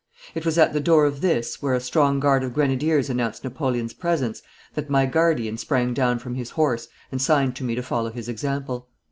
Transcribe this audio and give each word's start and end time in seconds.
It 0.33 0.47
was 0.47 0.57
at 0.57 0.73
the 0.73 0.79
door 0.79 1.05
of 1.05 1.21
this, 1.21 1.61
where 1.61 1.75
a 1.75 1.79
strong 1.79 2.19
guard 2.19 2.43
of 2.43 2.55
grenadiers 2.55 3.07
announced 3.07 3.43
Napoleon's 3.43 3.93
presence, 3.93 4.41
that 4.73 4.89
my 4.89 5.05
guardian 5.05 5.59
sprang 5.59 5.93
down 5.93 6.17
from 6.17 6.33
his 6.33 6.49
horse 6.49 6.87
and 7.11 7.21
signed 7.21 7.55
to 7.57 7.63
me 7.63 7.75
to 7.75 7.83
follow 7.83 8.09
his 8.09 8.27
example. 8.27 8.87